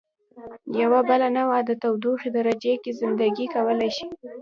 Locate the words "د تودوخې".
1.65-2.29